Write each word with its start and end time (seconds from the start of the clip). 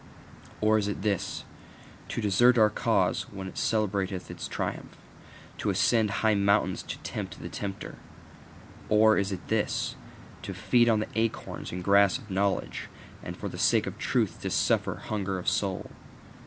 Or 0.61 0.79
is 0.79 0.87
it 0.87 1.03
this: 1.03 1.43
To 2.09 2.21
desert 2.21 2.57
our 2.57 2.71
cause 2.71 3.27
when 3.31 3.47
it 3.47 3.55
celebrateth 3.55 4.31
its 4.31 4.47
triumph? 4.47 4.97
To 5.59 5.69
ascend 5.69 6.09
high 6.09 6.33
mountains 6.33 6.81
to 6.81 6.97
tempt 7.03 7.39
the 7.39 7.49
tempter? 7.49 7.97
Or 8.89 9.15
is 9.15 9.31
it 9.31 9.47
this: 9.47 9.95
To 10.41 10.55
feed 10.55 10.89
on 10.89 11.01
the 11.01 11.09
acorns 11.13 11.71
and 11.71 11.83
grass 11.83 12.17
of 12.17 12.31
knowledge, 12.31 12.87
and 13.21 13.37
for 13.37 13.47
the 13.47 13.59
sake 13.59 13.85
of 13.85 13.99
truth 13.99 14.41
to 14.41 14.49
suffer 14.49 14.95
hunger 14.95 15.37
of 15.37 15.47
soul? 15.47 15.91